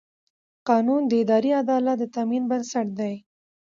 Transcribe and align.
قانون 0.69 1.01
د 1.07 1.11
اداري 1.23 1.51
عدالت 1.61 1.95
د 1.99 2.03
تامین 2.15 2.43
بنسټ 2.51 2.87
دی. 2.99 3.13